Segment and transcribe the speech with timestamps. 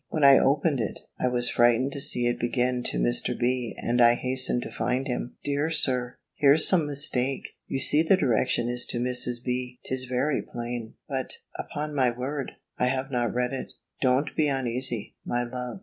[0.09, 3.39] When I opened it, I was frightened to see it begin to Mr.
[3.39, 3.75] B.
[3.77, 8.67] and I hastened to find him "Dear Sir Here's some mistake You see the direction
[8.67, 9.43] is to Mrs.
[9.45, 9.77] B.
[9.85, 15.13] 'Tis very plain But, upon my word, I have not read it." "Don't be uneasy,
[15.23, 15.79] my love.